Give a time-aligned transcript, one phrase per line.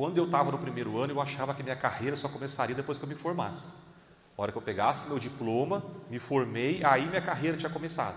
[0.00, 3.04] Quando eu estava no primeiro ano, eu achava que minha carreira só começaria depois que
[3.04, 3.66] eu me formasse.
[4.36, 8.16] A hora que eu pegasse meu diploma, me formei, aí minha carreira tinha começado.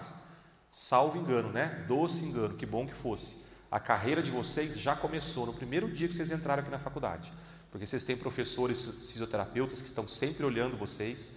[0.71, 1.83] Salvo engano, né?
[1.87, 3.43] Doce engano, que bom que fosse.
[3.71, 7.33] A carreira de vocês já começou no primeiro dia que vocês entraram aqui na faculdade.
[7.71, 11.31] Porque vocês têm professores fisioterapeutas que estão sempre olhando vocês.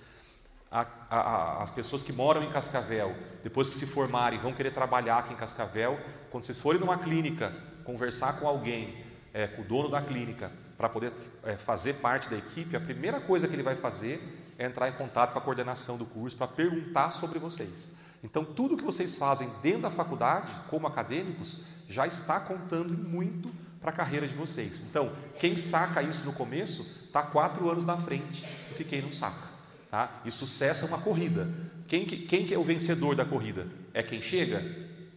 [0.70, 4.74] A, a, a, as pessoas que moram em Cascavel, depois que se formarem, vão querer
[4.74, 5.98] trabalhar aqui em Cascavel.
[6.30, 7.50] Quando vocês forem numa clínica,
[7.82, 9.04] conversar com alguém,
[9.34, 11.12] é, com o dono da clínica, para poder
[11.42, 14.22] é, fazer parte da equipe, a primeira coisa que ele vai fazer
[14.56, 17.92] é entrar em contato com a coordenação do curso para perguntar sobre vocês.
[18.22, 23.90] Então, tudo que vocês fazem dentro da faculdade, como acadêmicos, já está contando muito para
[23.90, 24.82] a carreira de vocês.
[24.89, 29.12] Então, quem saca isso no começo está quatro anos na frente do que quem não
[29.12, 29.48] saca.
[29.90, 30.22] Tá?
[30.25, 31.46] E sucesso é uma corrida.
[31.86, 33.66] Quem que, quem que é o vencedor da corrida?
[33.92, 34.64] É quem chega?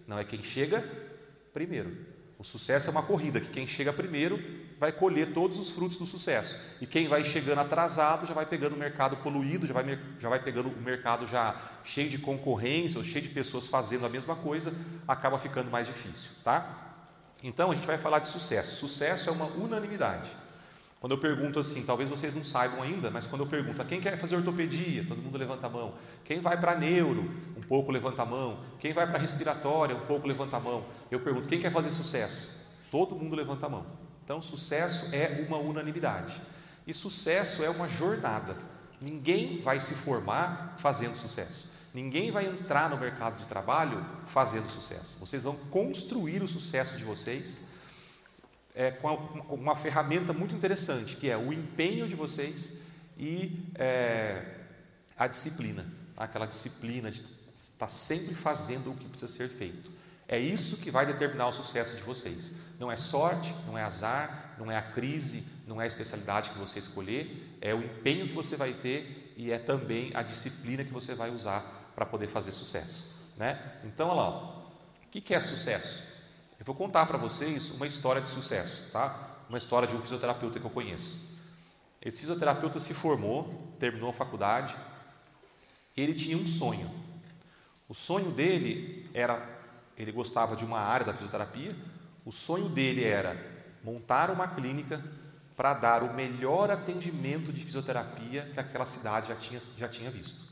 [0.05, 0.83] Não, é quem chega
[1.53, 2.16] primeiro.
[2.39, 4.39] O sucesso é uma corrida que quem chega primeiro
[4.79, 6.59] vai colher todos os frutos do sucesso.
[6.79, 10.39] E quem vai chegando atrasado já vai pegando o mercado poluído, já vai, já vai
[10.39, 14.71] pegando o mercado já cheio de concorrência ou cheio de pessoas fazendo a mesma coisa,
[15.07, 16.87] acaba ficando mais difícil, tá?
[17.43, 18.75] Então a gente vai falar de sucesso.
[18.75, 20.29] Sucesso é uma unanimidade.
[20.99, 24.01] Quando eu pergunto assim, talvez vocês não saibam ainda, mas quando eu pergunto a quem
[24.01, 25.93] quer fazer ortopedia, todo mundo levanta a mão.
[26.25, 28.59] Quem vai para neuro, um pouco levanta a mão.
[28.79, 30.85] Quem vai para respiratória, um pouco levanta a mão.
[31.09, 32.49] Eu pergunto, quem quer fazer sucesso?
[32.91, 33.85] Todo mundo levanta a mão.
[34.23, 36.41] Então, sucesso é uma unanimidade.
[36.85, 38.57] E sucesso é uma jornada.
[39.01, 41.69] Ninguém vai se formar fazendo sucesso.
[41.93, 45.17] Ninguém vai entrar no mercado de trabalho fazendo sucesso.
[45.19, 47.61] Vocês vão construir o sucesso de vocês
[48.75, 49.15] é, com
[49.49, 52.73] uma ferramenta muito interessante, que é o empenho de vocês
[53.17, 54.45] e é,
[55.17, 57.23] a disciplina, aquela disciplina de
[57.57, 59.96] estar sempre fazendo o que precisa ser feito.
[60.27, 62.55] É isso que vai determinar o sucesso de vocês.
[62.79, 66.57] Não é sorte, não é azar, não é a crise, não é a especialidade que
[66.57, 70.91] você escolher, é o empenho que você vai ter e é também a disciplina que
[70.91, 73.15] você vai usar para poder fazer sucesso.
[73.37, 73.59] Né?
[73.83, 74.67] Então, olha lá,
[75.05, 76.03] o que é sucesso?
[76.59, 79.37] Eu vou contar para vocês uma história de sucesso, tá?
[79.47, 81.19] Uma história de um fisioterapeuta que eu conheço.
[82.01, 84.75] Esse fisioterapeuta se formou, terminou a faculdade.
[85.95, 86.89] Ele tinha um sonho.
[87.87, 89.56] O sonho dele era,
[89.97, 91.75] ele gostava de uma área da fisioterapia.
[92.23, 93.35] O sonho dele era
[93.83, 95.03] montar uma clínica
[95.55, 100.45] para dar o melhor atendimento de fisioterapia que aquela cidade já tinha, já tinha visto.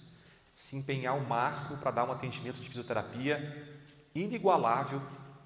[0.56, 3.78] Se empenhar ao máximo para dar um atendimento de fisioterapia
[4.16, 5.02] inigualável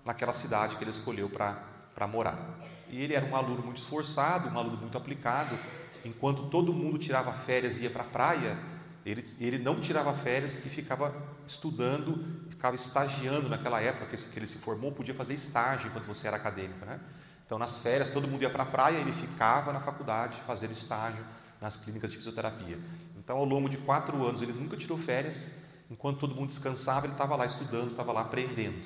[0.05, 2.57] naquela cidade que ele escolheu para morar.
[2.89, 5.57] E ele era um aluno muito esforçado, um aluno muito aplicado.
[6.05, 8.57] Enquanto todo mundo tirava férias e ia para a praia,
[9.05, 11.13] ele, ele não tirava férias e ficava
[11.45, 16.35] estudando, ficava estagiando naquela época que, ele se formou, podia fazer estágio enquanto você era
[16.35, 16.85] acadêmico.
[16.85, 16.99] Né?
[17.45, 21.23] Então, nas férias, todo mundo ia para a praia, ele ficava na faculdade fazendo estágio
[21.61, 22.77] nas clínicas de fisioterapia.
[23.17, 25.49] Então, ao longo de quatro anos, ele nunca tirou férias,
[25.89, 28.85] enquanto todo mundo descansava, ele estava lá estudando, estava lá aprendendo.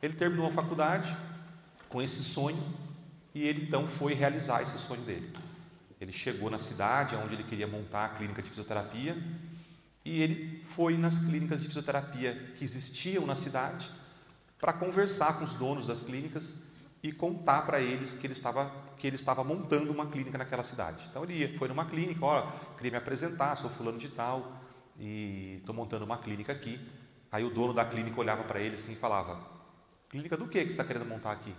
[0.00, 1.14] Ele terminou a faculdade
[1.90, 2.62] com esse sonho
[3.34, 5.30] e ele então foi realizar esse sonho dele.
[6.00, 9.14] Ele chegou na cidade onde ele queria montar a clínica de fisioterapia
[10.04, 13.90] e ele foi nas clínicas de fisioterapia que existiam na cidade
[14.58, 16.62] para conversar com os donos das clínicas
[17.02, 21.06] e contar para eles que ele estava que ele estava montando uma clínica naquela cidade.
[21.08, 24.60] Então ele foi numa clínica, ó, queria me apresentar, sou fulano de tal
[24.98, 26.80] e estou montando uma clínica aqui.
[27.30, 29.38] Aí o dono da clínica olhava para ele assim e falava:
[30.08, 31.54] Clínica do que que você está querendo montar aqui?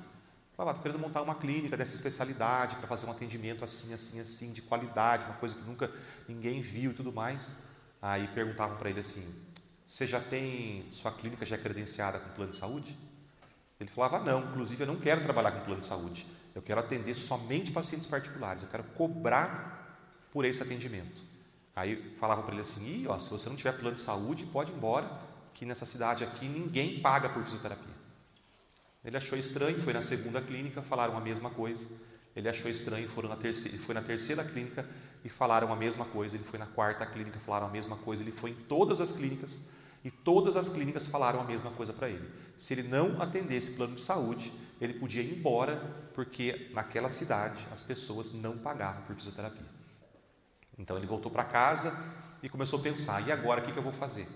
[0.58, 4.52] Falava, estou querendo montar uma clínica dessa especialidade para fazer um atendimento assim, assim, assim,
[4.52, 5.90] de qualidade, uma coisa que nunca
[6.28, 7.56] ninguém viu e tudo mais.
[8.02, 9.34] Aí perguntavam para ele assim:
[9.86, 12.98] Você já tem sua clínica já é credenciada com plano de saúde?
[13.80, 16.26] Ele falava: Não, inclusive eu não quero trabalhar com plano de saúde.
[16.56, 18.64] Eu quero atender somente pacientes particulares.
[18.64, 19.80] Eu quero cobrar
[20.32, 21.22] por esse atendimento.
[21.76, 24.72] Aí falavam para ele assim: Ih, ó, se você não tiver plano de saúde, pode
[24.72, 25.10] ir embora,
[25.54, 28.00] que nessa cidade aqui ninguém paga por fisioterapia.
[29.04, 31.88] Ele achou estranho, foi na segunda clínica, falaram a mesma coisa.
[32.36, 33.10] Ele achou estranho,
[33.40, 34.88] terceira, foi na terceira clínica
[35.24, 36.36] e falaram a mesma coisa.
[36.36, 38.24] Ele foi na quarta clínica, falaram a mesma coisa.
[38.24, 39.68] Ele foi em todas as clínicas
[40.04, 42.30] e todas as clínicas falaram a mesma coisa para ele.
[42.58, 45.78] Se ele não atendesse plano de saúde, ele podia ir embora,
[46.14, 49.68] porque naquela cidade as pessoas não pagavam por fisioterapia.
[50.78, 51.94] Então ele voltou para casa
[52.42, 54.28] e começou a pensar: e agora o que, que eu vou fazer?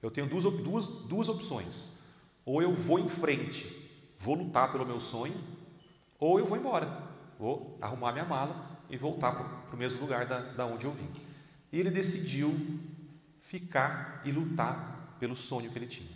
[0.00, 1.98] Eu tenho duas, duas, duas opções.
[2.44, 3.82] Ou eu vou em frente
[4.22, 5.34] vou lutar pelo meu sonho,
[6.18, 6.86] ou eu vou embora,
[7.42, 11.08] vou arrumar minha mala e voltar para o mesmo lugar da, da onde eu vim.
[11.72, 12.54] E ele decidiu
[13.40, 16.08] ficar e lutar pelo sonho que ele tinha.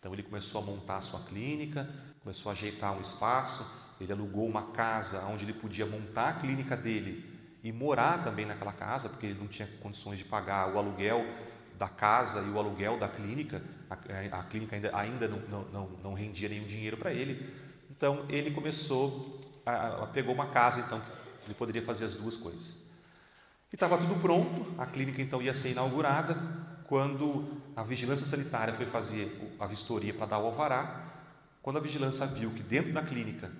[0.00, 1.88] Então ele começou a montar a sua clínica,
[2.20, 3.64] começou a ajeitar um espaço,
[4.00, 7.24] ele alugou uma casa onde ele podia montar a clínica dele
[7.62, 11.24] e morar também naquela casa, porque ele não tinha condições de pagar o aluguel
[11.78, 16.14] da casa e o aluguel da clínica, a, a clínica ainda, ainda não, não, não,
[16.14, 17.54] rendia nenhum dinheiro para ele.
[17.90, 21.02] Então ele começou, a, a, pegou uma casa, então
[21.44, 22.86] ele poderia fazer as duas coisas.
[23.72, 26.36] E estava tudo pronto, a clínica então ia ser inaugurada,
[26.86, 31.04] quando a vigilância sanitária foi fazer a vistoria para dar o alvará,
[31.60, 33.50] quando a vigilância viu que dentro da clínica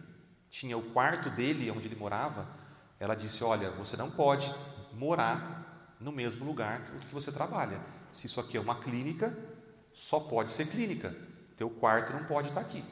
[0.48, 2.46] tinha o quarto dele, onde ele morava,
[3.00, 4.54] ela disse: Olha, você não pode
[4.92, 7.80] morar no mesmo lugar que você trabalha.
[8.12, 9.36] Se isso aqui é uma clínica,
[9.92, 11.14] só pode ser clínica.
[11.56, 12.84] Teu quarto não pode estar aqui.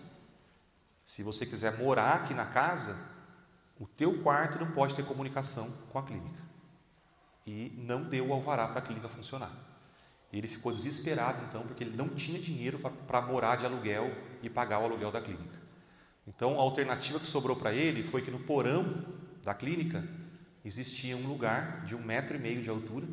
[1.05, 2.97] Se você quiser morar aqui na casa,
[3.79, 6.43] o teu quarto não pode ter comunicação com a clínica.
[7.47, 9.53] E não deu o alvará para a clínica funcionar.
[10.33, 14.11] Ele ficou desesperado então, porque ele não tinha dinheiro para morar de aluguel
[14.43, 15.63] e pagar o aluguel da clínica.
[16.27, 19.05] Então, a alternativa que sobrou para ele foi que no porão
[19.45, 20.03] da clínica
[20.65, 23.07] existia um lugar de um metro e meio de altura,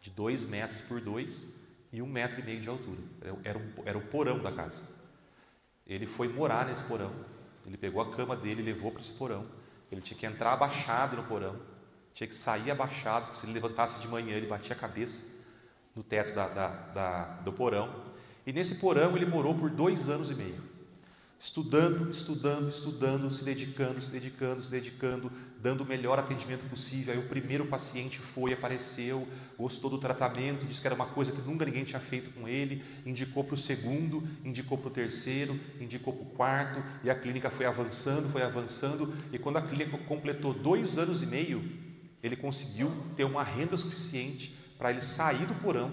[0.00, 1.54] de dois metros por dois
[1.92, 3.00] e um metro e meio de altura.
[3.44, 4.99] Era, um, era o porão da casa.
[5.90, 7.10] Ele foi morar nesse porão.
[7.66, 9.44] Ele pegou a cama dele e levou para esse porão.
[9.90, 11.56] Ele tinha que entrar abaixado no porão,
[12.14, 15.26] tinha que sair abaixado, porque se ele levantasse de manhã ele batia a cabeça
[15.94, 17.92] no teto da, da, da, do porão.
[18.46, 20.62] E nesse porão ele morou por dois anos e meio,
[21.40, 27.14] estudando, estudando, estudando, se dedicando, se dedicando, se dedicando, dando o melhor atendimento possível.
[27.14, 29.26] Aí o primeiro paciente foi, apareceu,
[29.56, 32.84] gostou do tratamento, disse que era uma coisa que nunca ninguém tinha feito com ele,
[33.06, 37.48] indicou para o segundo, indicou para o terceiro, indicou para o quarto, e a clínica
[37.48, 41.64] foi avançando, foi avançando, e quando a clínica completou dois anos e meio,
[42.22, 45.90] ele conseguiu ter uma renda suficiente para ele sair do porão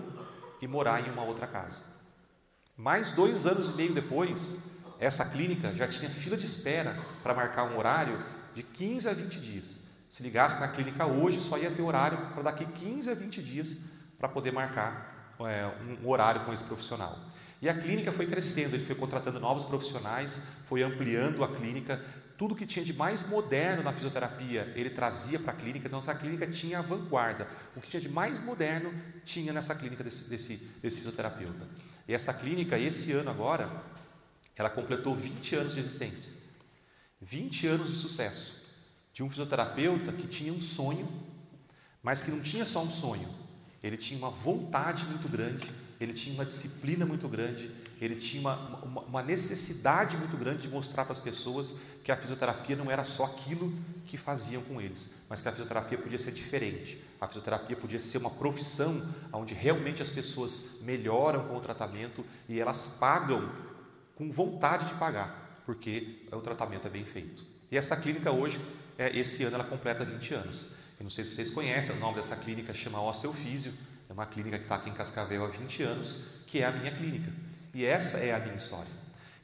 [0.62, 1.96] e morar em uma outra casa.
[2.76, 4.58] Mais dois anos e meio depois,
[5.00, 8.24] essa clínica já tinha fila de espera para marcar um horário
[8.54, 9.88] de 15 a 20 dias.
[10.10, 13.84] Se ligasse na clínica hoje, só ia ter horário para daqui 15 a 20 dias
[14.18, 15.70] para poder marcar é,
[16.02, 17.18] um horário com esse profissional.
[17.62, 22.02] E a clínica foi crescendo, ele foi contratando novos profissionais, foi ampliando a clínica,
[22.38, 26.14] tudo que tinha de mais moderno na fisioterapia ele trazia para a clínica, então essa
[26.14, 27.48] clínica tinha a vanguarda.
[27.76, 28.94] O que tinha de mais moderno
[29.26, 31.68] tinha nessa clínica desse, desse, desse fisioterapeuta.
[32.08, 33.70] E essa clínica, esse ano agora,
[34.62, 36.34] ela completou 20 anos de existência.
[37.22, 38.64] 20 anos de sucesso.
[39.14, 41.08] De um fisioterapeuta que tinha um sonho,
[42.02, 43.28] mas que não tinha só um sonho,
[43.84, 45.68] ele tinha uma vontade muito grande,
[46.00, 50.68] ele tinha uma disciplina muito grande, ele tinha uma, uma, uma necessidade muito grande de
[50.68, 53.74] mostrar para as pessoas que a fisioterapia não era só aquilo
[54.06, 57.04] que faziam com eles, mas que a fisioterapia podia ser diferente.
[57.20, 59.04] A fisioterapia podia ser uma profissão
[59.34, 63.50] onde realmente as pessoas melhoram com o tratamento e elas pagam
[64.18, 67.44] com vontade de pagar, porque o tratamento é bem feito.
[67.72, 68.60] E essa clínica hoje,
[68.98, 70.70] é, esse ano, ela completa 20 anos.
[71.00, 73.72] Eu não sei se vocês conhecem, o nome dessa clínica chama Osteofísio,
[74.10, 76.92] é uma clínica que está aqui em Cascavel há 20 anos, que é a minha
[76.96, 77.32] clínica.
[77.74, 78.92] E essa é a minha história.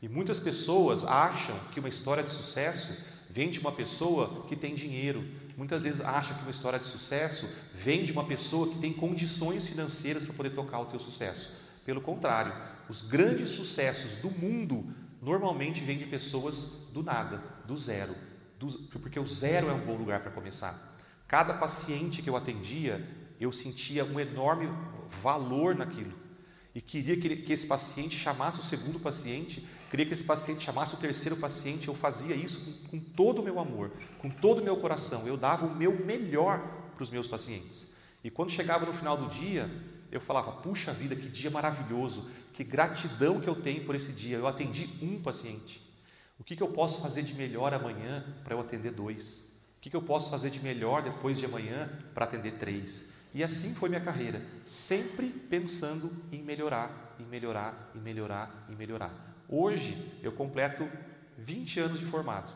[0.01, 2.97] E muitas pessoas acham que uma história de sucesso
[3.29, 5.23] vem de uma pessoa que tem dinheiro.
[5.55, 9.67] Muitas vezes acham que uma história de sucesso vem de uma pessoa que tem condições
[9.67, 11.62] financeiras para poder tocar o teu sucesso.
[11.85, 12.53] Pelo contrário,
[12.89, 14.85] os grandes sucessos do mundo
[15.21, 18.15] normalmente vêm de pessoas do nada, do zero,
[18.59, 18.67] do,
[18.99, 20.97] porque o zero é um bom lugar para começar.
[21.27, 23.05] Cada paciente que eu atendia,
[23.39, 24.69] eu sentia um enorme
[25.21, 26.23] valor naquilo
[26.75, 30.95] e queria que, que esse paciente chamasse o segundo paciente, queria que esse paciente chamasse
[30.95, 31.87] o terceiro paciente.
[31.87, 35.27] Eu fazia isso com, com todo o meu amor, com todo o meu coração.
[35.27, 36.59] Eu dava o meu melhor
[36.95, 37.91] para os meus pacientes.
[38.23, 39.69] E quando chegava no final do dia,
[40.15, 44.37] eu falava: puxa vida, que dia maravilhoso, que gratidão que eu tenho por esse dia.
[44.37, 45.81] Eu atendi um paciente.
[46.39, 49.51] O que, que eu posso fazer de melhor amanhã para eu atender dois?
[49.77, 53.11] O que, que eu posso fazer de melhor depois de amanhã para atender três?
[53.33, 59.11] E assim foi minha carreira, sempre pensando em melhorar, em melhorar, em melhorar, em melhorar.
[59.49, 60.87] Hoje eu completo
[61.37, 62.51] 20 anos de formado.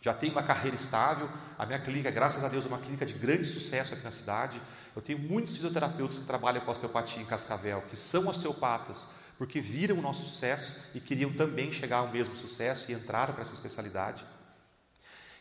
[0.00, 3.14] Já tenho uma carreira estável, a minha clínica, graças a Deus, é uma clínica de
[3.14, 4.60] grande sucesso aqui na cidade.
[4.96, 9.98] Eu tenho muitos fisioterapeutas que trabalham com osteopatia em Cascavel, que são osteopatas, porque viram
[9.98, 14.24] o nosso sucesso e queriam também chegar ao mesmo sucesso e entraram para essa especialidade.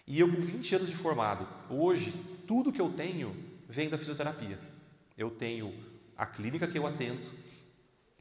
[0.05, 2.11] E eu, com 20 anos de formado, hoje,
[2.45, 3.33] tudo que eu tenho
[3.69, 4.59] vem da fisioterapia.
[5.17, 5.73] Eu tenho
[6.17, 7.25] a clínica que eu atendo,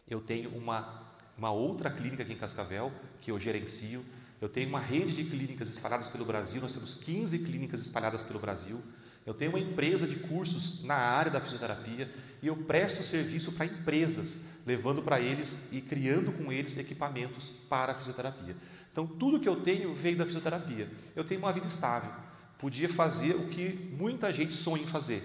[0.09, 1.03] eu tenho uma,
[1.37, 4.05] uma outra clínica aqui em Cascavel, que eu gerencio,
[4.41, 8.38] eu tenho uma rede de clínicas espalhadas pelo Brasil, nós temos 15 clínicas espalhadas pelo
[8.38, 8.81] Brasil,
[9.26, 12.12] eu tenho uma empresa de cursos na área da fisioterapia
[12.43, 17.93] e eu presto serviço para empresas, levando para eles e criando com eles equipamentos para
[17.93, 18.54] a fisioterapia.
[18.93, 20.90] Então, tudo que eu tenho veio da fisioterapia.
[21.16, 22.12] Eu tenho uma vida estável.
[22.59, 25.23] Podia fazer o que muita gente sonha em fazer: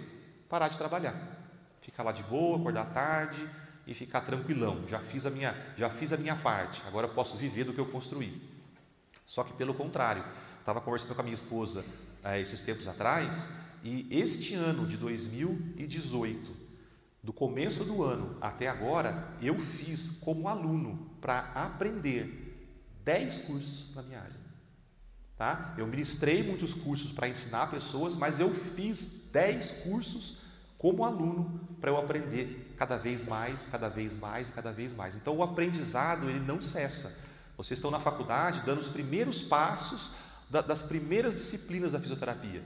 [0.48, 1.38] parar de trabalhar.
[1.82, 3.48] Ficar lá de boa, acordar tarde
[3.86, 4.86] e ficar tranquilão.
[4.88, 6.82] Já fiz a minha, já fiz a minha parte.
[6.88, 8.42] Agora eu posso viver do que eu construí.
[9.26, 10.24] Só que pelo contrário,
[10.60, 11.86] estava conversando com a minha esposa
[12.24, 13.50] eh, esses tempos atrás
[13.84, 16.60] e este ano de 2018,
[17.22, 22.50] do começo do ano até agora, eu fiz como aluno para aprender
[23.04, 24.50] 10 cursos na minha área.
[25.36, 25.74] Tá?
[25.78, 30.38] Eu ministrei muitos cursos para ensinar pessoas, mas eu fiz 10 cursos
[30.78, 35.16] como aluno para eu aprender cada vez mais, cada vez mais e cada vez mais.
[35.16, 37.18] Então o aprendizado ele não cessa.
[37.58, 40.12] Vocês estão na faculdade dando os primeiros passos
[40.50, 42.64] das primeiras disciplinas da fisioterapia.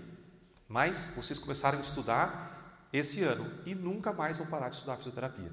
[0.67, 5.51] Mas vocês começaram a estudar esse ano e nunca mais vão parar de estudar fisioterapia.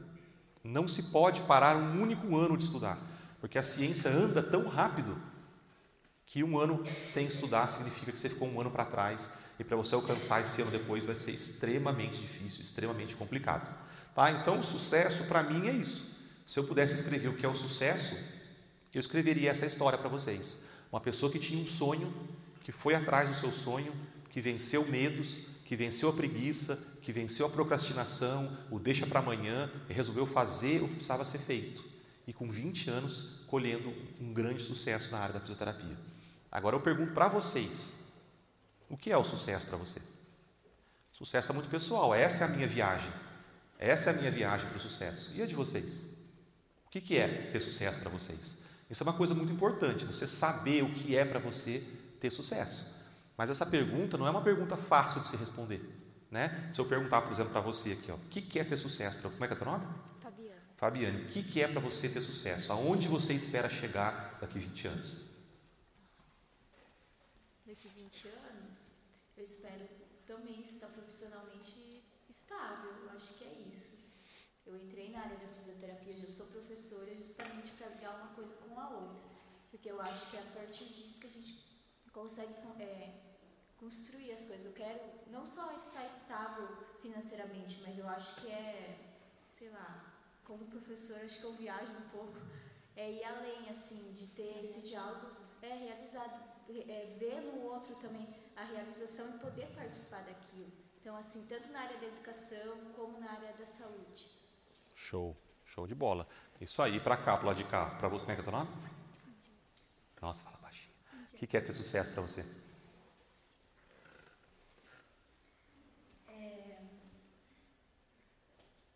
[0.62, 2.98] Não se pode parar um único ano de estudar,
[3.40, 5.16] porque a ciência anda tão rápido
[6.26, 9.76] que um ano sem estudar significa que você ficou um ano para trás e para
[9.76, 13.68] você alcançar esse ano depois vai ser extremamente difícil, extremamente complicado.
[14.14, 14.30] Tá?
[14.30, 16.08] Então, o sucesso para mim é isso.
[16.46, 18.16] Se eu pudesse escrever o que é o sucesso,
[18.92, 20.58] eu escreveria essa história para vocês.
[20.90, 22.12] Uma pessoa que tinha um sonho,
[22.62, 23.92] que foi atrás do seu sonho,
[24.30, 29.70] que venceu medos, que venceu a preguiça, que venceu a procrastinação, o deixa para amanhã
[29.88, 31.84] e resolveu fazer o que precisava ser feito.
[32.26, 35.96] E com 20 anos, colhendo um grande sucesso na área da fisioterapia.
[36.50, 37.96] Agora eu pergunto para vocês:
[38.88, 40.00] o que é o sucesso para você?
[41.12, 43.10] Sucesso é muito pessoal, essa é a minha viagem.
[43.78, 45.32] Essa é a minha viagem para o sucesso.
[45.34, 46.10] E a de vocês?
[46.86, 48.58] O que é ter sucesso para vocês?
[48.90, 51.82] Isso é uma coisa muito importante, você saber o que é para você
[52.20, 52.86] ter sucesso.
[53.40, 55.80] Mas essa pergunta não é uma pergunta fácil de se responder.
[56.30, 56.70] Né?
[56.74, 59.18] Se eu perguntar, por exemplo, para você aqui, ó, o que é ter sucesso?
[59.22, 59.86] Como é que é teu nome?
[60.20, 60.60] Fabiane.
[60.76, 62.70] Fabiane, o que é para você ter sucesso?
[62.70, 65.20] Aonde você espera chegar daqui 20 anos?
[67.64, 68.78] Daqui 20 anos,
[69.38, 69.88] eu espero
[70.26, 72.92] também estar profissionalmente estável.
[73.04, 73.94] Eu acho que é isso.
[74.66, 78.78] Eu entrei na área da fisioterapia, já sou professora justamente para ligar uma coisa com
[78.78, 79.30] a outra.
[79.70, 81.70] Porque eu acho que é a partir disso que a gente
[82.12, 83.29] consegue é,
[83.80, 84.66] construir as coisas.
[84.66, 86.68] Eu quero não só estar estável
[87.00, 88.98] financeiramente, mas eu acho que é,
[89.58, 89.88] sei lá,
[90.44, 92.38] como professora, acho que eu viajo um pouco,
[92.94, 95.26] é ir além, assim, de ter esse diálogo
[95.62, 100.70] é, realizado, é, ver no outro também a realização e poder participar daquilo.
[101.00, 104.28] Então, assim, tanto na área da educação como na área da saúde.
[104.94, 105.34] Show,
[105.64, 106.28] show de bola.
[106.60, 107.86] Isso aí, para cá, para lá de cá.
[107.98, 108.70] Para você, como é que é teu nome?
[110.20, 110.94] Nossa, fala baixinho.
[111.32, 112.44] O que é ter sucesso para você?
[116.28, 116.78] É,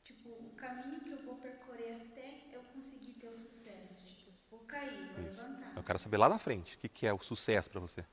[0.03, 4.05] tipo, o caminho que eu vou percorrer até eu conseguir ter o sucesso.
[4.19, 5.49] Tipo, vou cair, vou Isso.
[5.77, 8.05] Eu quero saber lá na frente, o que, que é o sucesso para você?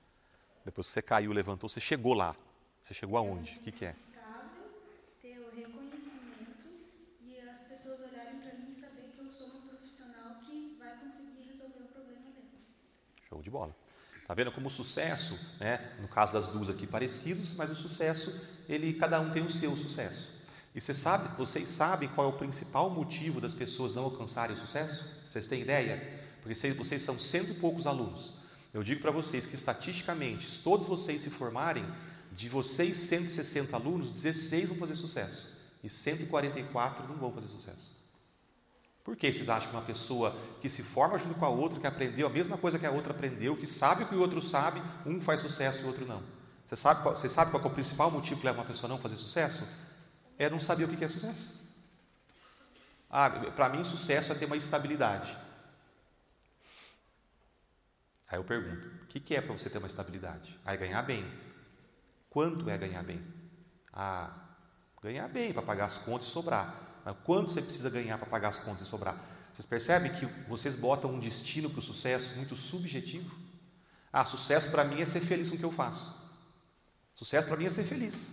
[0.66, 2.36] Depois que você caiu, levantou, você chegou lá.
[2.82, 3.58] Você chegou aonde?
[3.58, 3.92] O que, que é?
[3.92, 4.70] Estável,
[5.22, 6.70] ter o reconhecimento
[7.22, 10.96] e as pessoas olharem para mim e saber que eu sou uma profissional que vai
[10.98, 12.48] conseguir resolver o problema dela.
[13.30, 13.76] Show de bola.
[14.28, 15.96] Tá vendo como o sucesso, né?
[16.00, 18.34] No caso das duas aqui parecidos, mas o sucesso,
[18.68, 20.30] ele cada um tem o seu sucesso.
[20.74, 24.60] E você sabe, vocês sabem qual é o principal motivo das pessoas não alcançarem o
[24.60, 25.06] sucesso?
[25.30, 26.21] Vocês têm ideia?
[26.42, 28.34] Porque vocês, são cento e poucos alunos.
[28.74, 31.86] Eu digo para vocês que estatisticamente, se todos vocês se formarem,
[32.32, 35.50] de vocês 160 alunos, 16 vão fazer sucesso
[35.84, 37.92] e 144 não vão fazer sucesso.
[39.04, 41.88] Por que vocês acham que uma pessoa que se forma junto com a outra, que
[41.88, 44.82] aprendeu a mesma coisa que a outra aprendeu, que sabe o que o outro sabe,
[45.06, 46.22] um faz sucesso e o outro não?
[46.68, 49.18] Você sabe, qual, você sabe qual é o principal motivo leva uma pessoa não fazer
[49.18, 49.68] sucesso?
[50.38, 51.48] É não saber o que é sucesso.
[53.10, 55.36] Ah, para mim, sucesso é ter uma estabilidade.
[58.32, 60.58] Aí eu pergunto: o que é para você ter uma estabilidade?
[60.66, 61.26] Aí ganhar bem.
[62.30, 63.22] Quanto é ganhar bem?
[63.92, 64.34] Ah,
[65.04, 66.74] ganhar bem para pagar as contas e sobrar.
[67.04, 69.18] Mas quanto você precisa ganhar para pagar as contas e sobrar?
[69.54, 73.36] Vocês percebem que vocês botam um destino para o sucesso muito subjetivo?
[74.14, 76.16] Ah, sucesso para mim é ser feliz com o que eu faço.
[77.14, 78.32] Sucesso para mim é ser feliz.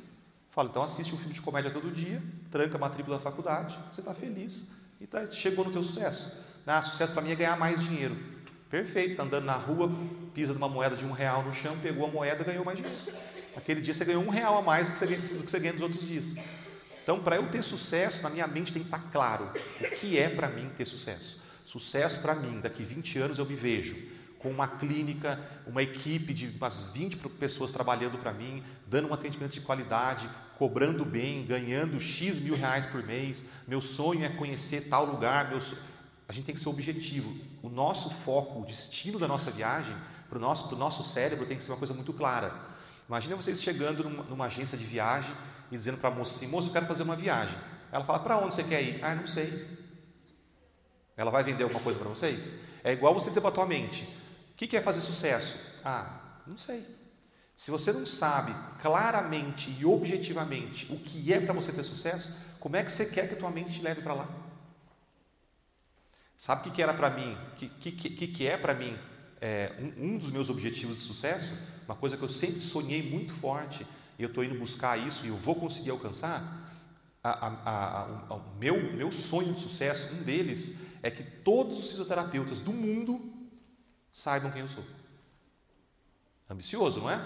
[0.51, 4.01] Falo, então assiste um filme de comédia todo dia, tranca a matrícula da faculdade, você
[4.01, 6.45] está feliz e tá, chegou no teu sucesso.
[6.67, 8.17] Ah, sucesso para mim é ganhar mais dinheiro.
[8.71, 9.91] Perfeito, está andando na rua,
[10.35, 12.99] pisa numa moeda de um real no chão, pegou a moeda ganhou mais dinheiro.
[13.57, 15.59] Aquele dia você ganhou um real a mais do que você ganha, do que você
[15.59, 16.35] ganha nos outros dias.
[17.03, 20.29] Então, para eu ter sucesso, na minha mente tem que estar claro o que é
[20.29, 21.41] para mim ter sucesso.
[21.65, 23.97] Sucesso para mim, daqui 20 anos eu me vejo
[24.39, 29.53] com uma clínica, uma equipe de umas 20 pessoas trabalhando para mim, dando um atendimento
[29.53, 33.45] de qualidade, cobrando bem, ganhando X mil reais por mês.
[33.67, 35.51] Meu sonho é conhecer tal lugar.
[35.51, 35.77] Meu so...
[36.29, 37.35] A gente tem que ser objetivo.
[37.63, 39.97] O nosso foco, o destino da nossa viagem,
[40.29, 42.55] para o nosso, nosso cérebro, tem que ser uma coisa muito clara.
[43.09, 45.35] Imagina vocês chegando numa, numa agência de viagem
[45.71, 47.57] e dizendo para a moça assim: moça, eu quero fazer uma viagem.
[47.91, 49.03] Ela fala: para onde você quer ir?
[49.03, 49.67] Ah, não sei.
[51.17, 52.55] Ela vai vender alguma coisa para vocês?
[52.85, 54.05] É igual você dizer para a tua mente:
[54.53, 55.57] o que é fazer sucesso?
[55.83, 56.87] Ah, não sei.
[57.57, 62.77] Se você não sabe claramente e objetivamente o que é para você ter sucesso, como
[62.77, 64.29] é que você quer que a tua mente te leve para lá?
[66.39, 67.37] Sabe o que, que era para mim?
[67.53, 68.97] O que, que, que, é para mim
[69.41, 71.53] é, um, um, dos meus objetivos de sucesso?
[71.85, 73.85] Uma coisa que eu sempre sonhei muito forte
[74.17, 76.41] e eu estou indo buscar isso e eu vou conseguir alcançar.
[78.31, 83.33] O meu, meu sonho de sucesso, um deles, é que todos os fisioterapeutas do mundo
[84.13, 84.85] saibam quem eu sou.
[86.49, 87.21] Ambicioso, não é?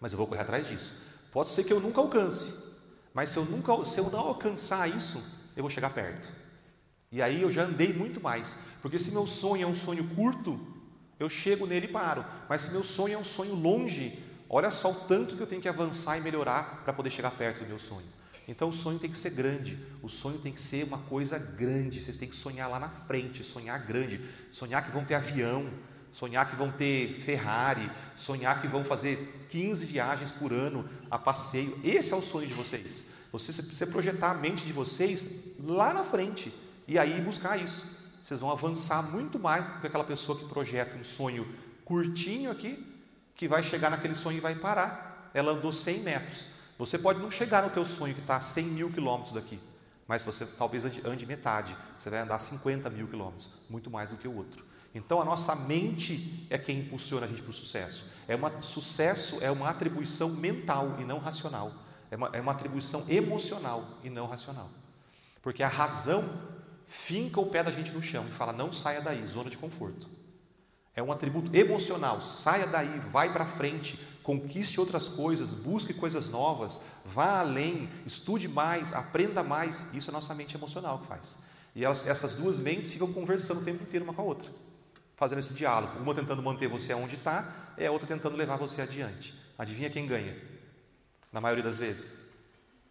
[0.00, 0.92] Mas eu vou correr atrás disso.
[1.32, 2.54] Pode ser que eu nunca alcance,
[3.12, 5.20] mas se eu, nunca, se eu não alcançar isso,
[5.56, 6.45] eu vou chegar perto.
[7.16, 8.58] E aí eu já andei muito mais.
[8.82, 10.60] Porque se meu sonho é um sonho curto,
[11.18, 12.22] eu chego nele e paro.
[12.46, 14.18] Mas se meu sonho é um sonho longe,
[14.50, 17.60] olha só o tanto que eu tenho que avançar e melhorar para poder chegar perto
[17.60, 18.04] do meu sonho.
[18.46, 22.02] Então o sonho tem que ser grande, o sonho tem que ser uma coisa grande.
[22.02, 24.20] Vocês têm que sonhar lá na frente, sonhar grande,
[24.52, 25.70] sonhar que vão ter avião,
[26.12, 31.80] sonhar que vão ter Ferrari, sonhar que vão fazer 15 viagens por ano a passeio.
[31.82, 33.04] Esse é o sonho de vocês.
[33.32, 35.24] Você precisa projetar a mente de vocês
[35.58, 36.52] lá na frente
[36.86, 37.84] e aí buscar isso.
[38.22, 41.46] Vocês vão avançar muito mais do que aquela pessoa que projeta um sonho
[41.84, 42.84] curtinho aqui,
[43.34, 45.30] que vai chegar naquele sonho e vai parar.
[45.32, 46.46] Ela andou 100 metros.
[46.78, 49.58] Você pode não chegar no teu sonho que está a 100 mil quilômetros daqui,
[50.06, 51.76] mas você talvez ande, ande metade.
[51.96, 54.64] Você vai andar 50 mil quilômetros, muito mais do que o outro.
[54.94, 58.10] Então a nossa mente é quem impulsiona a gente para o sucesso.
[58.26, 61.72] É uma sucesso é uma atribuição mental e não racional.
[62.10, 64.70] É uma, é uma atribuição emocional e não racional.
[65.42, 66.24] Porque a razão
[66.88, 70.08] finca o pé da gente no chão e fala: não saia daí, zona de conforto.
[70.94, 72.22] É um atributo emocional.
[72.22, 78.94] Saia daí, vai para frente, conquiste outras coisas, busque coisas novas, vá além, estude mais,
[78.94, 79.92] aprenda mais.
[79.92, 81.36] Isso é nossa mente emocional que faz.
[81.74, 84.50] E elas, essas duas mentes ficam conversando o tempo inteiro uma com a outra,
[85.14, 85.98] fazendo esse diálogo.
[85.98, 89.34] Uma tentando manter você onde está, e a outra tentando levar você adiante.
[89.58, 90.34] Adivinha quem ganha?
[91.30, 92.16] Na maioria das vezes,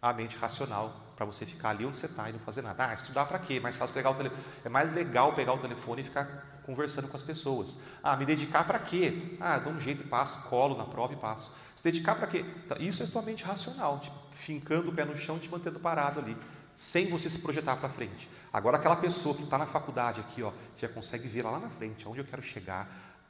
[0.00, 2.90] a mente racional para você ficar ali onde você está e não fazer nada.
[2.90, 3.58] Ah, estudar para quê?
[3.58, 4.42] Mais fácil pegar o telefone.
[4.62, 7.78] É mais legal pegar o telefone e ficar conversando com as pessoas.
[8.02, 9.16] Ah, me dedicar para quê?
[9.40, 11.56] Ah, dou um jeito e passo, colo na prova e passo.
[11.74, 12.44] Se dedicar para quê?
[12.64, 16.36] Então, isso é totalmente racional, tipo, fincando o pé no chão, te mantendo parado ali,
[16.74, 18.28] sem você se projetar para frente.
[18.52, 22.06] Agora, aquela pessoa que está na faculdade aqui, ó, já consegue ver lá na frente,
[22.06, 22.88] aonde eu quero chegar,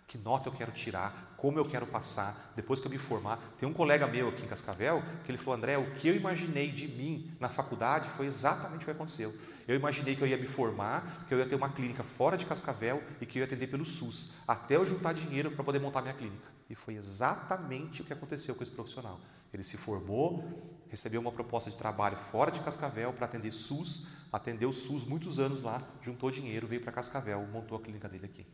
[0.08, 3.38] que nota eu quero tirar, como eu quero passar, depois que eu me formar.
[3.58, 6.70] Tem um colega meu aqui em Cascavel que ele falou: André, o que eu imaginei
[6.70, 9.34] de mim na faculdade foi exatamente o que aconteceu.
[9.68, 12.46] Eu imaginei que eu ia me formar, que eu ia ter uma clínica fora de
[12.46, 16.02] Cascavel e que eu ia atender pelo SUS, até eu juntar dinheiro para poder montar
[16.02, 16.48] minha clínica.
[16.70, 19.20] E foi exatamente o que aconteceu com esse profissional.
[19.52, 24.68] Ele se formou, recebeu uma proposta de trabalho fora de Cascavel para atender SUS, atendeu
[24.68, 28.46] o SUS muitos anos lá, juntou dinheiro, veio para Cascavel, montou a clínica dele aqui.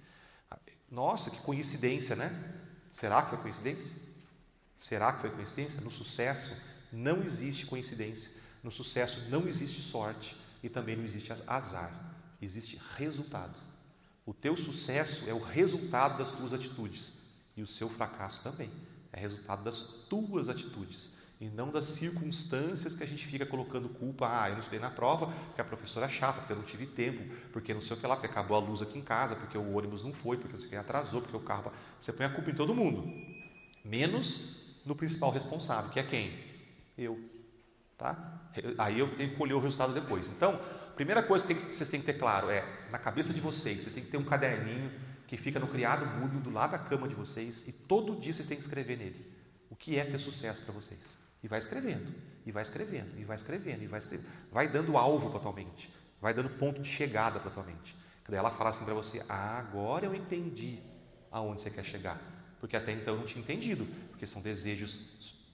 [0.93, 2.31] Nossa, que coincidência, né?
[2.93, 3.97] Será que foi coincidência?
[4.77, 5.81] Será que foi coincidência?
[5.81, 6.55] No sucesso
[6.93, 8.31] não existe coincidência.
[8.63, 11.91] No sucesso não existe sorte e também não existe azar.
[12.41, 13.59] Existe resultado.
[14.27, 17.15] O teu sucesso é o resultado das tuas atitudes
[17.57, 18.71] e o seu fracasso também
[19.11, 24.29] é resultado das tuas atitudes e não das circunstâncias que a gente fica colocando culpa.
[24.31, 26.87] Ah, eu não estudei na prova, porque a professora é chata, porque eu não tive
[26.87, 29.59] tempo, porque não sei o que lá, porque acabou a luz aqui em casa, porque
[29.59, 31.73] o ônibus não foi, porque você atrasou, porque o carro.
[31.99, 33.13] Você põe a culpa em todo mundo,
[33.85, 36.33] menos no principal responsável, que é quem?
[36.97, 37.19] Eu.
[37.99, 38.41] Tá?
[38.79, 40.29] Aí eu tenho que colher o resultado depois.
[40.29, 40.61] Então,
[40.95, 44.05] primeira coisa que vocês têm que ter claro é, na cabeça de vocês, vocês têm
[44.05, 44.93] que ter um caderninho
[45.27, 48.47] que fica no criado mudo do lado da cama de vocês e todo dia vocês
[48.47, 49.33] têm que escrever nele.
[49.69, 51.22] O que é ter sucesso para vocês?
[51.43, 52.15] E vai escrevendo,
[52.47, 54.29] e vai escrevendo, e vai escrevendo, e vai escrevendo.
[54.51, 57.97] Vai dando alvo para tua mente, vai dando ponto de chegada para tua mente.
[58.29, 60.79] Daí ela fala assim para você: ah, agora eu entendi
[61.31, 62.21] aonde você quer chegar.
[62.61, 65.05] Porque até então eu não tinha entendido, porque são desejos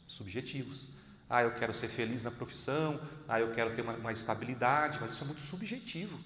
[0.07, 0.90] subjetivos.
[1.29, 5.12] Ah, eu quero ser feliz na profissão, ah, eu quero ter uma, uma estabilidade, mas
[5.12, 6.18] isso é muito subjetivo.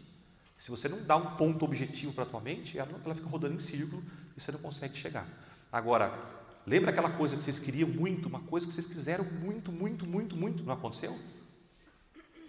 [0.58, 3.54] Se você não dá um ponto objetivo para a tua mente, ela, ela fica rodando
[3.54, 4.02] em círculo
[4.36, 5.26] e você não consegue chegar.
[5.72, 6.16] Agora,
[6.66, 10.36] Lembra aquela coisa que vocês queriam muito, uma coisa que vocês quiseram muito, muito, muito,
[10.36, 11.18] muito, não aconteceu?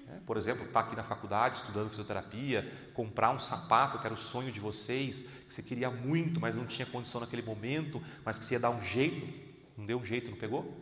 [0.10, 4.14] É, por exemplo, estar tá aqui na faculdade estudando fisioterapia, comprar um sapato que era
[4.14, 8.38] o sonho de vocês, que você queria muito, mas não tinha condição naquele momento, mas
[8.38, 9.28] que você ia dar um jeito,
[9.76, 10.78] não deu um jeito, não pegou?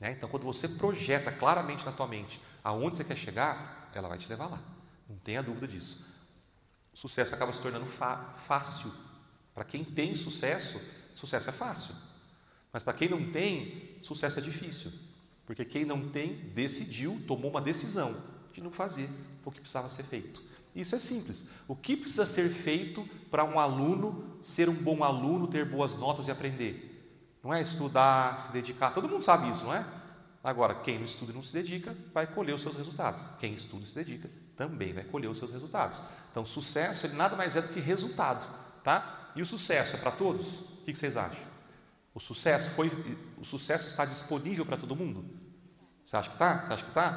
[0.00, 0.12] Né?
[0.12, 4.28] Então, quando você projeta claramente na tua mente aonde você quer chegar, ela vai te
[4.28, 4.60] levar lá,
[5.08, 6.04] não tenha dúvida disso.
[6.92, 8.92] o sucesso acaba se tornando fácil.
[9.54, 10.80] Para quem tem sucesso,
[11.14, 11.94] sucesso é fácil.
[12.72, 14.92] Mas para quem não tem, sucesso é difícil.
[15.46, 18.16] Porque quem não tem, decidiu, tomou uma decisão
[18.52, 19.08] de não fazer
[19.44, 20.42] o que precisava ser feito.
[20.74, 21.44] Isso é simples.
[21.66, 26.28] O que precisa ser feito para um aluno ser um bom aluno, ter boas notas
[26.28, 26.84] e aprender?
[27.42, 28.92] Não é estudar, se dedicar.
[28.92, 29.86] Todo mundo sabe isso, não é?
[30.42, 33.22] Agora, quem não estuda e não se dedica, vai colher os seus resultados.
[33.40, 36.00] Quem estuda e se dedica, também vai colher os seus resultados.
[36.30, 38.46] Então, sucesso ele nada mais é do que resultado,
[38.84, 39.30] tá?
[39.34, 40.46] E o sucesso é para todos?
[40.46, 41.57] O que vocês acham?
[42.18, 42.90] O sucesso foi,
[43.38, 45.24] o sucesso está disponível para todo mundo?
[46.04, 46.66] Você acha que está?
[46.66, 47.12] Você acha que está?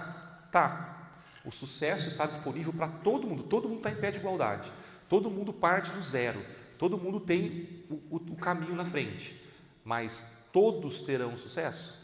[0.52, 1.12] Tá.
[1.44, 3.42] O sucesso está disponível para todo mundo.
[3.42, 4.72] Todo mundo está em pé de igualdade.
[5.10, 6.40] Todo mundo parte do zero.
[6.78, 9.42] Todo mundo tem o, o, o caminho na frente.
[9.84, 11.98] Mas todos terão sucesso?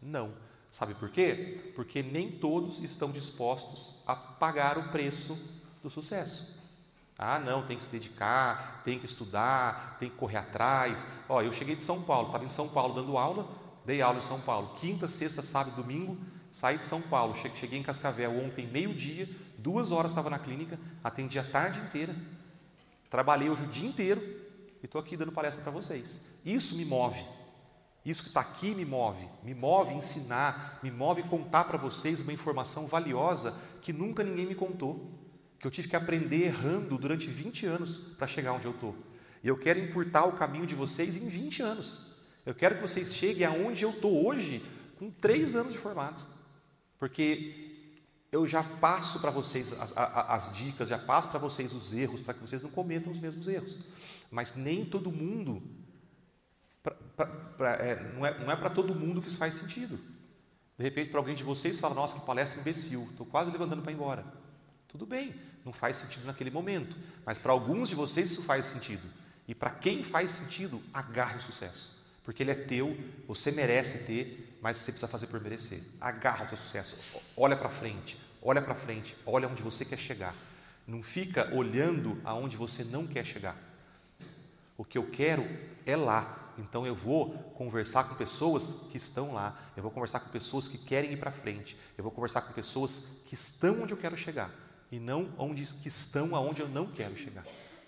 [0.00, 0.32] Não.
[0.70, 1.72] Sabe por quê?
[1.74, 5.36] Porque nem todos estão dispostos a pagar o preço
[5.82, 6.54] do sucesso.
[7.18, 11.06] Ah, não, tem que se dedicar, tem que estudar, tem que correr atrás.
[11.28, 13.48] Ó, eu cheguei de São Paulo, estava em São Paulo dando aula,
[13.84, 16.18] dei aula em São Paulo, quinta, sexta, sábado, domingo,
[16.54, 21.36] Saí de São Paulo, cheguei em Cascavel ontem, meio-dia, duas horas estava na clínica, atendi
[21.36, 22.14] a tarde inteira,
[23.10, 24.20] trabalhei hoje o dia inteiro
[24.80, 26.24] e estou aqui dando palestra para vocês.
[26.46, 27.20] Isso me move.
[28.04, 29.28] Isso que está aqui me move.
[29.42, 34.54] Me move ensinar, me move contar para vocês uma informação valiosa que nunca ninguém me
[34.54, 35.10] contou,
[35.64, 38.94] que eu tive que aprender errando durante 20 anos para chegar onde eu estou.
[39.42, 42.00] E eu quero encurtar o caminho de vocês em 20 anos.
[42.44, 44.62] Eu quero que vocês cheguem aonde eu estou hoje
[44.98, 46.22] com três anos de formato.
[46.98, 47.94] Porque
[48.30, 52.20] eu já passo para vocês as, as, as, dicas, já passo para vocês os erros,
[52.20, 53.86] para que vocês não cometam os mesmos erros.
[54.30, 55.62] Mas nem todo mundo,
[56.82, 59.98] pra, pra, pra, é, não é, não é para todo mundo que isso faz sentido.
[60.76, 63.92] De repente, para alguém de vocês, fala: Nossa, que palestra imbecil, estou quase levantando para
[63.92, 64.44] ir embora.
[64.94, 66.96] Tudo bem, não faz sentido naquele momento.
[67.24, 69.08] Mas para alguns de vocês isso faz sentido.
[69.48, 71.94] E para quem faz sentido, agarre o sucesso.
[72.22, 72.96] Porque ele é teu,
[73.26, 75.82] você merece ter, mas você precisa fazer por merecer.
[76.00, 80.34] Agarra o teu sucesso, olha para frente, olha para frente, olha onde você quer chegar.
[80.86, 83.56] Não fica olhando aonde você não quer chegar.
[84.76, 85.46] O que eu quero
[85.86, 86.40] é lá.
[86.56, 89.58] Então eu vou conversar com pessoas que estão lá.
[89.76, 91.76] Eu vou conversar com pessoas que querem ir para frente.
[91.96, 94.50] Eu vou conversar com pessoas que estão onde eu quero chegar
[94.90, 97.44] e não onde que estão aonde eu não quero chegar.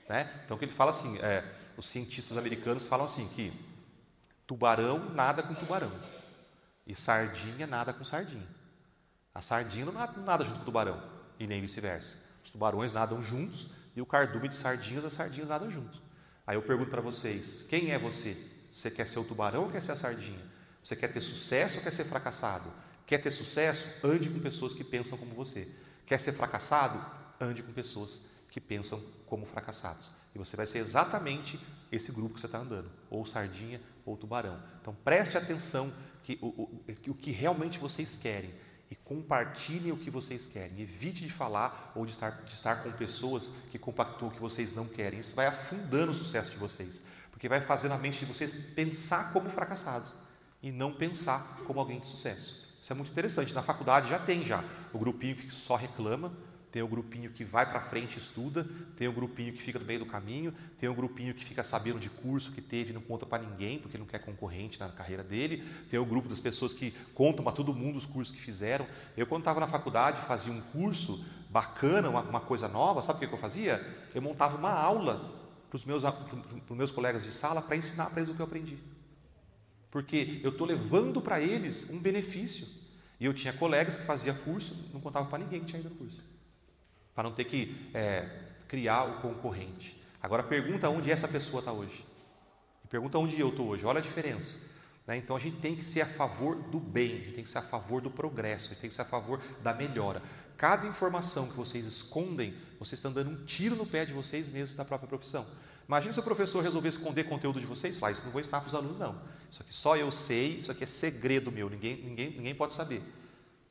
[0.09, 0.31] Né?
[0.45, 1.45] Então que ele fala assim, é,
[1.77, 3.53] os cientistas americanos falam assim que
[4.47, 5.93] tubarão nada com tubarão.
[6.87, 8.47] E sardinha nada com sardinha.
[9.35, 11.03] A sardinha não nada junto com o tubarão,
[11.39, 12.17] e nem vice-versa.
[12.43, 16.01] Os tubarões nadam juntos e o cardume de sardinhas, as sardinhas nadam juntos.
[16.47, 18.37] Aí eu pergunto para vocês: quem é você?
[18.73, 20.41] Você quer ser o tubarão ou quer ser a sardinha?
[20.83, 22.73] Você quer ter sucesso ou quer ser fracassado?
[23.07, 23.87] Quer ter sucesso?
[24.05, 25.69] Ande com pessoas que pensam como você.
[26.07, 27.05] Quer ser fracassado?
[27.41, 30.13] Ande com pessoas que pensam como fracassados.
[30.35, 34.63] E você vai ser exatamente esse grupo que você está andando, ou sardinha ou tubarão.
[34.81, 35.93] Então preste atenção
[36.23, 38.55] que, o, o, o que realmente vocês querem
[38.91, 40.81] e compartilhem o que vocês querem.
[40.81, 44.73] Evite de falar ou de estar, de estar com pessoas que compactuam o que vocês
[44.73, 45.21] não querem.
[45.21, 49.33] Isso vai afundando o sucesso de vocês, porque vai fazendo a mente de vocês pensar
[49.33, 50.09] como fracassado
[50.63, 52.66] e não pensar como alguém de sucesso.
[52.87, 53.53] Isso é muito interessante.
[53.53, 56.33] Na faculdade já tem já o grupinho que só reclama,
[56.71, 58.65] tem o grupinho que vai para frente e estuda,
[58.97, 61.99] tem o grupinho que fica no meio do caminho, tem o grupinho que fica sabendo
[61.99, 65.25] de curso que teve e não conta para ninguém, porque não quer concorrente na carreira
[65.25, 68.87] dele, tem o grupo das pessoas que contam para todo mundo os cursos que fizeram.
[69.17, 73.29] Eu, quando estava na faculdade, fazia um curso bacana, uma, uma coisa nova, sabe o
[73.29, 73.85] que eu fazia?
[74.15, 75.29] Eu montava uma aula
[75.69, 76.05] para os meus,
[76.71, 78.79] meus colegas de sala para ensinar para eles o que eu aprendi.
[79.97, 82.69] Porque eu estou levando para eles um benefício.
[83.19, 85.97] E eu tinha colegas que faziam curso, não contava para ninguém que tinha ido no
[85.97, 86.23] curso
[87.15, 88.29] para não ter que é,
[88.69, 89.99] criar o concorrente.
[90.23, 92.07] Agora pergunta onde essa pessoa está hoje.
[92.85, 93.87] E pergunta onde eu estou hoje.
[93.87, 94.59] Olha a diferença.
[95.07, 95.17] Né?
[95.17, 97.57] Então a gente tem que ser a favor do bem, a gente tem que ser
[97.57, 100.23] a favor do progresso, a gente tem que ser a favor da melhora.
[100.59, 104.77] Cada informação que vocês escondem, vocês estão dando um tiro no pé de vocês mesmos
[104.77, 105.47] da própria profissão.
[105.89, 108.69] Imagina se o professor resolver esconder conteúdo de vocês, fala, isso não vou ensinar para
[108.69, 109.21] os alunos, não.
[109.51, 113.03] Isso aqui só eu sei, isso aqui é segredo meu, ninguém, ninguém, ninguém pode saber.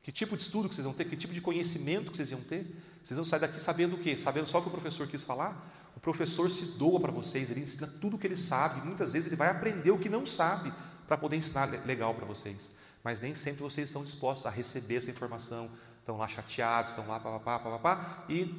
[0.01, 2.41] Que tipo de estudo que vocês vão ter, que tipo de conhecimento que vocês iam
[2.41, 2.65] ter?
[3.03, 4.15] Vocês vão sair daqui sabendo o quê?
[4.15, 5.71] Sabendo só o que o professor quis falar?
[5.95, 9.27] O professor se doa para vocês, ele ensina tudo o que ele sabe, muitas vezes
[9.27, 10.71] ele vai aprender o que não sabe
[11.07, 12.71] para poder ensinar legal para vocês.
[13.03, 17.19] Mas nem sempre vocês estão dispostos a receber essa informação, estão lá chateados, estão lá
[17.19, 18.53] papapá, papapá, e,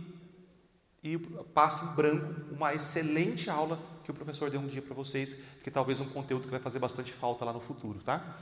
[1.06, 1.18] e
[1.54, 5.70] passa em branco uma excelente aula que o professor deu um dia para vocês, que
[5.70, 8.36] talvez um conteúdo que vai fazer bastante falta lá no futuro, tá?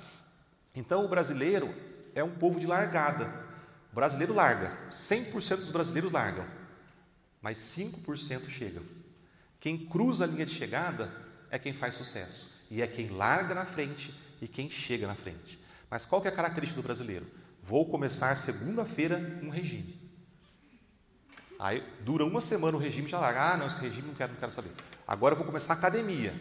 [0.74, 1.74] Então o brasileiro
[2.14, 3.44] é um povo de largada.
[3.92, 6.46] O brasileiro larga, 100% dos brasileiros largam.
[7.42, 8.82] mas 5% chegam.
[9.60, 11.12] Quem cruza a linha de chegada
[11.50, 15.58] é quem faz sucesso, e é quem larga na frente e quem chega na frente.
[15.90, 17.26] Mas qual que é a característica do brasileiro?
[17.62, 20.03] Vou começar segunda-feira um regime.
[21.64, 23.54] Aí dura uma semana o regime já larga.
[23.54, 24.70] Ah, não, esse regime não quero, não quero saber.
[25.08, 26.34] Agora eu vou começar a academia.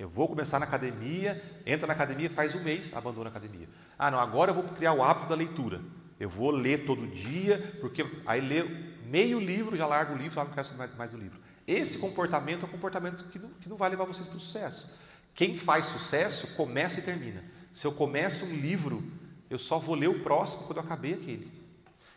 [0.00, 3.68] Eu vou começar na academia, entra na academia, faz um mês, abandona a academia.
[3.96, 5.80] Ah, não, agora eu vou criar o hábito da leitura.
[6.18, 8.64] Eu vou ler todo dia, porque aí lê
[9.06, 11.38] meio livro, já largo o livro, já não quero mais, mais o livro.
[11.68, 14.90] Esse comportamento é um comportamento que não, que não vai levar vocês para o sucesso.
[15.36, 17.44] Quem faz sucesso começa e termina.
[17.70, 19.04] Se eu começo um livro,
[19.48, 21.63] eu só vou ler o próximo quando eu acabei aquele.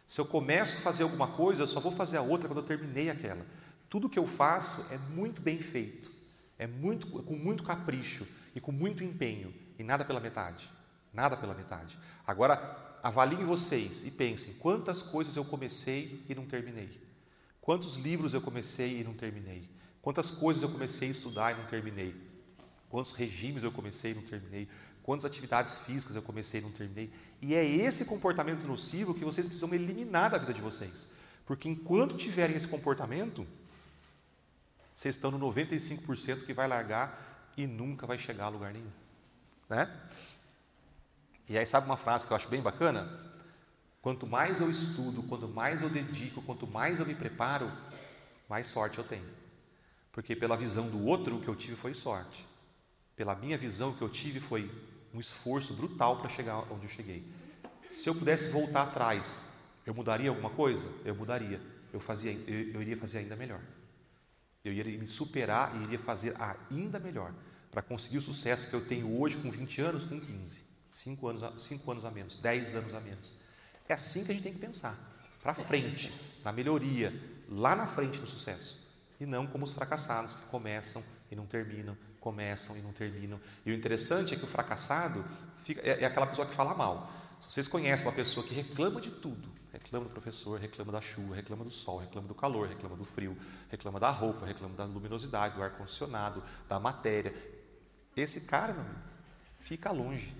[0.08, 2.64] Se eu começo a fazer alguma coisa, eu só vou fazer a outra quando eu
[2.64, 3.46] terminei aquela.
[3.90, 6.10] Tudo que eu faço é muito bem feito,
[6.58, 10.68] é muito com muito capricho e com muito empenho e nada pela metade,
[11.14, 11.98] nada pela metade.
[12.26, 16.90] Agora avaliem vocês e pensem quantas coisas eu comecei e não terminei,
[17.60, 19.70] quantos livros eu comecei e não terminei,
[20.02, 22.16] quantas coisas eu comecei a estudar e não terminei,
[22.90, 24.68] quantos regimes eu comecei e não terminei,
[25.08, 27.10] quantas atividades físicas eu comecei e não terminei.
[27.42, 31.10] E é esse comportamento nocivo que vocês precisam eliminar da vida de vocês.
[31.46, 33.48] Porque enquanto tiverem esse comportamento,
[34.94, 38.92] vocês estão no 95% que vai largar e nunca vai chegar a lugar nenhum.
[39.70, 39.90] Né?
[41.48, 43.32] E aí, sabe uma frase que eu acho bem bacana?
[44.02, 47.72] Quanto mais eu estudo, quanto mais eu dedico, quanto mais eu me preparo,
[48.50, 49.30] mais sorte eu tenho.
[50.12, 52.46] Porque pela visão do outro, o que eu tive foi sorte.
[53.16, 54.70] Pela minha visão, o que eu tive foi
[55.18, 57.26] um esforço brutal para chegar onde eu cheguei.
[57.90, 59.44] Se eu pudesse voltar atrás,
[59.84, 60.88] eu mudaria alguma coisa?
[61.04, 61.60] Eu mudaria.
[61.92, 63.60] Eu, fazia, eu, eu iria fazer ainda melhor.
[64.64, 66.36] Eu iria me superar e iria fazer
[66.70, 67.34] ainda melhor
[67.72, 71.64] para conseguir o sucesso que eu tenho hoje com 20 anos, com 15, 5 anos,
[71.64, 73.38] 5 anos a menos, 10 anos a menos.
[73.90, 74.96] É assim que a gente tem que pensar,
[75.42, 77.12] para frente, na melhoria,
[77.50, 78.86] lá na frente do sucesso,
[79.20, 81.98] e não como os fracassados que começam e não terminam,
[82.28, 83.40] começam e não terminam.
[83.66, 85.24] E o interessante é que o fracassado
[85.64, 87.10] fica, é, é aquela pessoa que fala mal.
[87.40, 91.36] Se vocês conhecem uma pessoa que reclama de tudo, reclama do professor, reclama da chuva,
[91.36, 93.38] reclama do sol, reclama do calor, reclama do frio,
[93.72, 97.34] reclama da roupa, reclama da luminosidade, do ar-condicionado, da matéria.
[98.14, 99.00] Esse cara, meu amigo,
[99.62, 100.36] fica longe.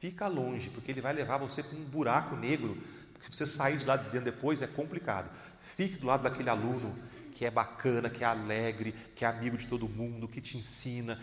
[0.00, 2.76] Fica longe, porque ele vai levar você para um buraco negro.
[3.20, 5.30] Se você sair de lá de dentro depois, é complicado.
[5.60, 6.92] Fique do lado daquele aluno
[7.42, 11.18] que é bacana, que é alegre, que é amigo de todo mundo, que te ensina,